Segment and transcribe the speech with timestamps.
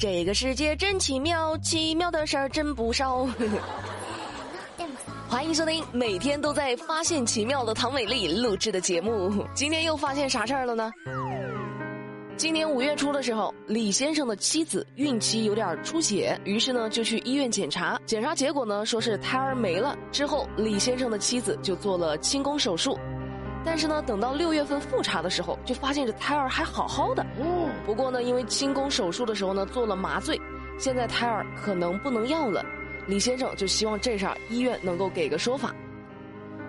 [0.00, 3.28] 这个世界真奇妙，奇妙的事儿真不少。
[5.28, 9.44] 欢迎收听每天都在发现奇妙的唐美丽录制的节目。
[9.52, 10.90] 今天又发现啥事儿了呢？
[12.34, 18.00] 今年五月初的时候，李先生的妻子孕期有点出血，于是呢就去医院检查。
[18.06, 19.94] 检查结果呢说是胎儿没了。
[20.10, 22.98] 之后，李先生的妻子就做了清宫手术。
[23.64, 27.24] 但是呢，等到六月份复查的时候，就发现这胎儿还好好的。
[27.84, 30.40] 不过呢，因为清宫手术的时候呢做了麻醉，
[30.78, 32.64] 现在胎儿可能不能要了。
[33.06, 35.74] 李先生就希望这事儿医院能够给个说法。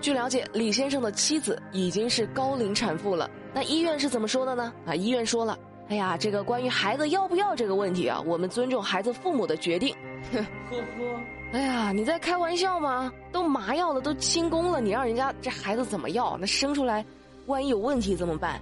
[0.00, 3.28] 据了解，李先生的妻子已经是高龄产妇了。
[3.52, 4.72] 那医院是怎么说的呢？
[4.86, 5.58] 啊，医院说了，
[5.88, 9.94] 哎呀，这个关于孩子要不要这个问题啊，我们尊重孩子父母的决定。
[10.32, 10.38] 呵
[10.70, 11.20] 呵，
[11.52, 13.10] 哎呀，你在开玩笑吗？
[13.32, 16.36] 都麻药了，都清宫了，你让人家这孩子怎么要？
[16.38, 17.04] 那生出来，
[17.46, 18.60] 万一有问题怎么办？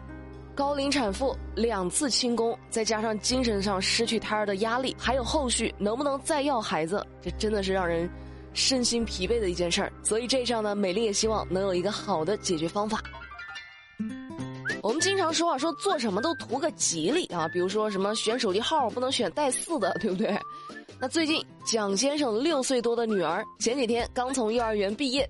[0.54, 8.08] 高龄产妇两次清宫，再加上精神上失去胎儿的压力，还有后续能不能再要孩子，这真的是让人
[8.54, 9.92] 身心疲惫的一件事儿。
[10.02, 13.02] 所以这上呢，美丽也希望能有一个好的解决方法。
[14.96, 20.34] 们经常说啊，说做什么都图个吉利啊，比如说什么选手机号不能选带四的，对不对？
[20.98, 25.28] 那最近蒋先生六岁多的女儿前几天刚从幼儿园毕业，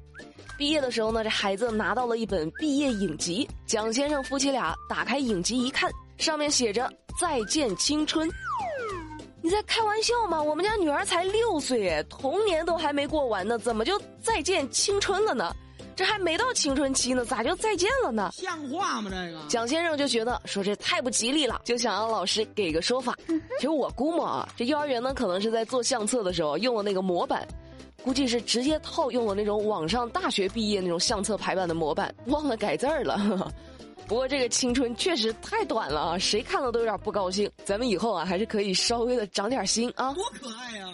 [0.57, 3.49] 毕业的时候呢，这孩子拿到了一本毕业影集。
[3.67, 6.89] 蒋先生夫妻俩打开影集一看，上面写着
[7.21, 8.31] “再见青春”。
[9.43, 10.41] 你在开玩笑吗？
[10.41, 15.53] 我们家女儿才六岁，童年都还没过完呢，怎么就再见青春了呢？
[15.97, 18.31] 这还没到青春期呢，咋就再见了呢？
[18.35, 19.11] 像话吗？
[19.11, 23.17] 这个蒋先生就觉得说这太不吉利了，就想让老师给个说法。
[23.27, 27.49] 其实我估摸啊，这幼儿园呢可能是在做相册的时候用了那个模板，
[28.05, 33.51] 估计是直接套用了那种网上大学毕业那种相册排版的模板，忘了改字儿了。
[34.07, 37.51] 不过这个青春确实太短了啊，谁看了都有点不高兴。
[37.65, 40.13] 咱们以后啊还是可以稍微的长点心啊。
[40.13, 40.87] 多可爱呀！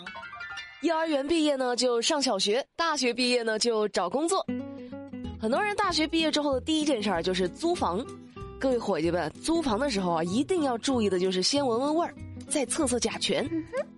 [0.82, 4.46] 幼儿园毕业呢就上小学，大学毕业呢就找工作。
[5.42, 8.00] 很多人大学毕业之后的第一件事儿就是租房，
[8.60, 12.14] 各位伙计们，租房的时候啊，一定要注意的就是先闻闻味儿，
[12.48, 13.44] 再测测甲醛。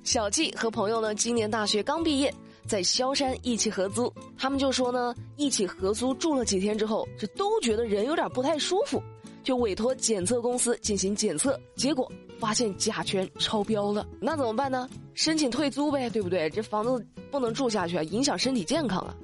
[0.05, 2.33] 小季和朋友呢，今年大学刚毕业，
[2.67, 9.03] 在萧山一起合租，他们就说呢，一起合租住了几天之后，这都觉得人有点不太舒服，
[9.43, 14.89] 就委托检测公司进行检测，结果发现甲醛超标了，那怎么办呢？
[15.13, 16.49] 申请退租呗，对不对？
[16.49, 19.15] 这房子不能住下去啊，影响身体健康啊。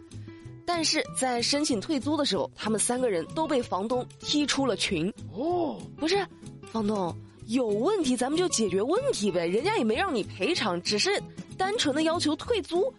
[0.73, 5.13] 但是在申请退租的时候，他们三个人都被房东踢出了群。
[5.35, 6.25] 哦，不是，
[6.71, 7.13] 房东
[7.49, 9.49] 有问题，咱们就解决问题呗。
[9.49, 11.21] 人家也没让你赔偿，只是
[11.59, 12.91] 单纯的要求退租，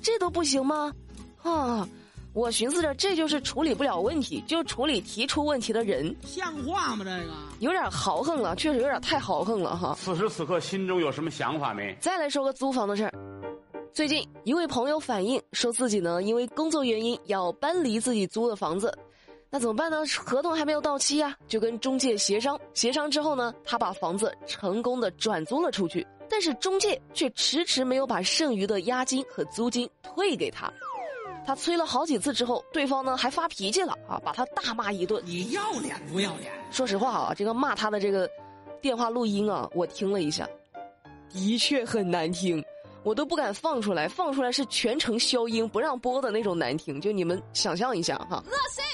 [0.00, 0.94] 这都不行吗？
[1.42, 1.86] 啊，
[2.32, 6.14] 我寻思着这就是处理不了问题，就处理提出问题的人。
[6.24, 7.04] 像话吗？
[7.04, 9.98] 这个有点豪横了，确实有点太豪横了哈。
[9.98, 11.94] 此时此刻心中有什么想法没？
[12.00, 13.12] 再来说个租房的事儿。
[13.96, 18.94] 最近一位朋友反映说自己呢，因为工作原因要搬离自己租的房子，
[19.48, 20.02] 那怎么办呢？
[20.22, 22.60] 合同还没有到期呀，就跟中介协商。
[22.74, 30.70] 协商之后呢，他把房子成功的转租了出去，但是中介却迟迟没有把剩余的押金和租金退给他。
[31.46, 35.22] 他催了好几次之后，对方呢还发脾气了啊，把他大骂一顿。
[35.24, 36.52] 你要脸不要脸？
[36.70, 38.28] 说实话啊，这个骂他的这个
[38.78, 40.46] 电话录音啊，我听了一下，
[41.32, 42.62] 的确很难听。
[43.06, 48.42] 我都不敢放出来，放出来是全程消音不让播的那种难听，就你们想象一下哈。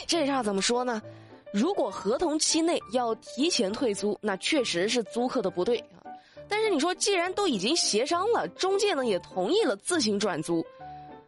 [0.06, 1.00] 这下怎么说呢？
[1.50, 6.05] 如果合同期内要提前退租，那确实是租客的不对啊。
[6.47, 10.62] 但是你说，既然都已经协商了，中介呢也同意了自行转租，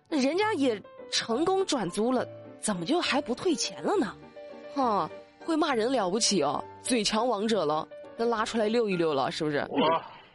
[0.06, 0.78] 那人家也
[1.10, 2.28] 成功转租了，
[2.60, 4.14] 怎么就还不退钱了呢？
[4.74, 5.10] 哈，
[5.42, 9.66] 会骂人了不起哦，嘴强王者了，那拉出来溜一溜了，是不是？
[9.70, 9.78] 我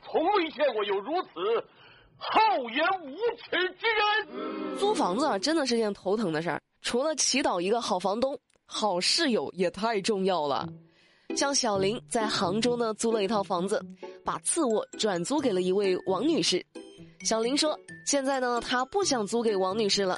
[0.04, 1.64] 从未见过有如此。
[2.19, 4.78] 厚颜无耻之人！
[4.78, 6.62] 租房子啊，真的是件头疼的事儿。
[6.81, 10.68] 除了祈祷一个好房东，好室友也太重要了。
[11.35, 13.84] 像小林在杭州呢，租了一套房子，
[14.25, 16.66] 把次卧转租给了一位王女士。
[17.23, 20.17] 小林说：“现在呢，他不想租给王女士了，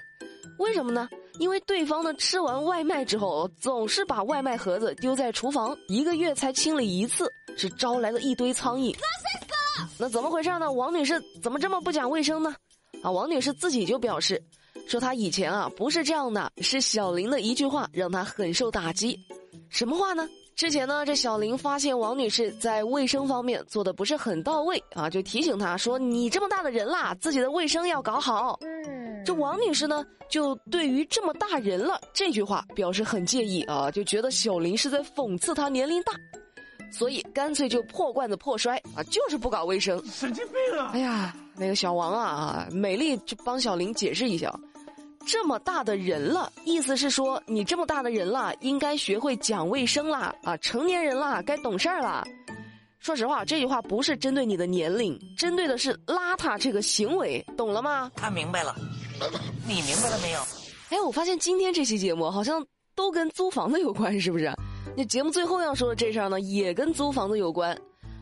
[0.58, 1.10] 为什么呢？
[1.40, 8.96] 因为对方呢，吃完外卖之后，总是把外卖盒子丢在厨房，一个月才清理一次，是招来了一堆苍蝇。”
[9.98, 10.72] 那怎么回事呢？
[10.72, 12.54] 王女士怎么这么不讲卫生呢？
[13.04, 14.42] 啊，王女士自己就表示，
[14.88, 19.18] 说她以前啊不是这样的，是小林的一句话让她很受打击。
[19.70, 20.28] 什么话呢？
[20.56, 28.60] 之前呢，这小林发现王女士在卫生方面做的不是很到位啊，就提醒她说：“你这么大的人啦，自己的卫生要搞好。”
[29.26, 36.14] 这王女士呢，就对于这么大人了这句话表示很介意啊，就觉得小林是在讽刺她年龄大。
[36.92, 40.04] 所以干脆就破罐子破摔啊，就是不搞卫生。
[40.08, 40.92] 神经病啊！
[40.94, 44.54] 哎呀，那个小王啊啊，美丽就帮小林解释一下，
[45.26, 52.24] 这么大的人了，意思是说你这么大的人了，应该学会讲卫生啦啊，成年人啦，该懂事儿啦。
[53.00, 58.12] 说实话，这句话不是针对你的年龄，针对的是邋遢这个行为，懂了吗？
[58.16, 58.76] 他明白了，
[59.66, 60.42] 你明白了没有？
[60.90, 64.54] 哎，我发现今天这期节目好像都跟租房子有关，是不是？
[64.96, 67.78] 那节目最后要说的这事儿呢，也跟租房子有关。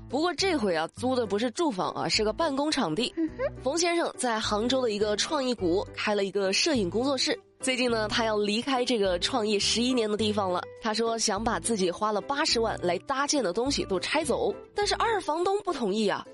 [0.07, 3.13] 不过这回啊，租的不是住房啊，是个办公场地。
[3.61, 7.39] 冯先生在杭州的一个创意谷开了一个摄影工作室。
[7.59, 10.63] 最近呢，他要离开这个创业十一年的地方了。
[10.81, 16.25] 他说想把自己花了八十万来搭建的东西都拆走，但是二房东不同意啊。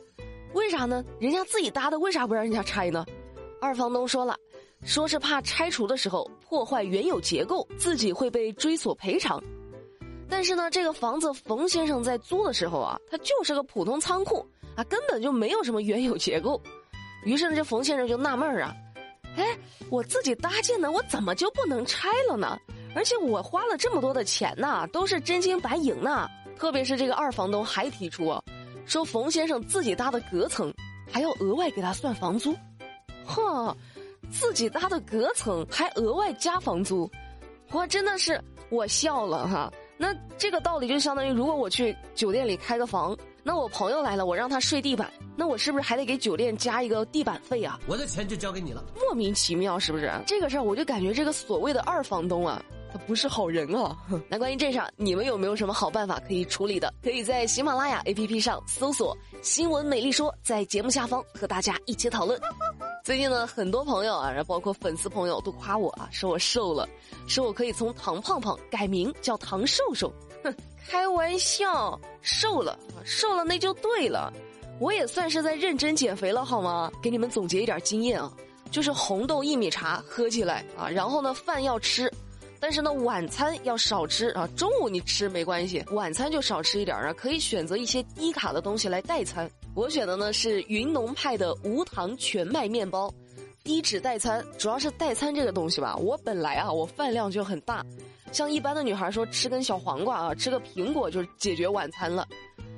[0.54, 1.04] 为啥呢？
[1.20, 3.06] 人家自己搭的，为啥不让人家拆呢？
[3.60, 4.38] 二房东说了，
[4.84, 9.44] 说是怕拆除的时候破坏原有结构，自己会被追索赔偿。
[10.30, 14.46] 但是呢，这个房子冯先生在租的时候啊，它就是个普通仓库
[14.76, 16.62] 啊，根本就没有什么原有结构。
[17.24, 18.76] 于是呢，这冯先生就纳闷啊，
[19.38, 19.46] 哎，
[19.90, 22.58] 我自己搭建的，我怎么就不能拆了呢？
[22.96, 26.28] 而且我花了这么多的钱呐，都是真金白银呐。
[26.58, 28.34] 特别是这个二房东还提出，
[28.86, 30.74] 说冯先生自己搭的隔层
[31.12, 32.56] 还要额外给他算房租，
[33.26, 33.76] 哼，
[34.32, 37.12] 自己搭的隔层还额外加房租，
[37.72, 39.72] 我真的是我笑了哈。
[39.98, 47.80] 那这个道理就相当于，如果我去酒店里开个房，那我朋友来了，我让他睡地板，那我是不是还得给酒店加一个地板费啊？
[47.88, 48.84] 我的钱就交给你了。
[48.96, 50.12] 莫名其妙，是不是？
[50.28, 52.62] 这个事儿我就感觉这个所谓的二房东啊，
[52.92, 53.98] 他不是好人啊。
[54.28, 56.94] 那关于这事儿，你们有没有什么好办法可以处理的？
[57.02, 62.38] 可以在喜马拉雅 APP 上搜索“新闻美丽说”，在节目下方和大家一起讨论。
[63.06, 66.90] 最近呢，很多朋友啊，包括粉丝朋友都夸我啊，说我瘦了，
[67.28, 70.12] 说我可以从唐胖胖改名叫唐瘦瘦。
[70.44, 70.52] 哼，
[70.88, 74.34] 开玩笑，瘦了，瘦了那就对了。
[74.80, 76.92] 我也算是在认真减肥了，好吗？
[77.00, 78.34] 给你们总结一点经验啊，
[78.72, 82.12] 就是红豆薏米茶喝起来啊，然后呢饭要吃，
[82.60, 84.50] 但是呢晚餐要少吃啊。
[84.58, 89.48] 中午你吃没关系，晚餐就少吃一点啊，可以选择一些低卡的东西来代餐。
[89.76, 93.14] 我选的呢是云农派的无糖全麦面包，
[93.62, 94.42] 低脂代餐。
[94.58, 97.86] 主要是代餐这个东西吧，我本来啊我饭量就很大，
[98.32, 102.26] 像一般的女孩说吃根小黄瓜啊，吃个苹果就解决晚餐了，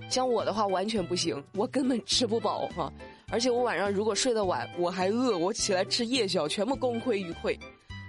[0.09, 2.91] 像我的话完全不行，我根本吃不饱哈。
[3.29, 7.55] 而且我晚上如果睡得晚，我还饿，我起来吃夜宵全部功亏一篑。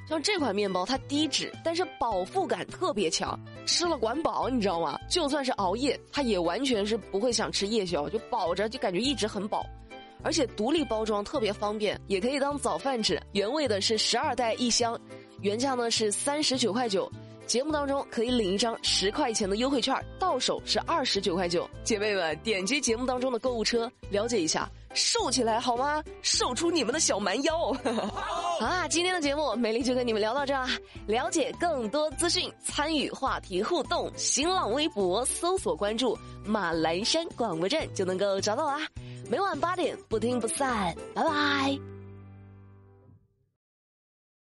[0.09, 3.39] 像这款面包，它低脂，但是饱腹感特别强，
[3.69, 4.99] 吃了管饱，你知道吗？
[5.11, 9.65] 就算是熬夜，他也完全是不会想吃夜宵，就饱着，就感觉一直很饱。
[10.23, 13.21] 而且独立包装特别方便，也可以当早饭吃。
[13.33, 14.99] 原味的是十二袋一箱，
[15.43, 17.11] 原价呢是三十九块九。
[17.47, 21.69] 节目当中可以领一张十块钱的优惠券，到手是二十九块九。
[21.85, 24.69] 姐妹们，点击节目当中的购物车，了解一下。
[24.95, 26.03] 瘦起来好吗？
[26.23, 27.73] 瘦出你们的小蛮腰！
[28.59, 30.69] 好啦，今天的节目美丽就跟你们聊到这啦。
[31.07, 38.81] 了解更多资讯，参与话题互动，新浪微博搜索关注马栏山广播站就能够找到啦。
[39.31, 41.98] 每晚八点不听不散，拜拜。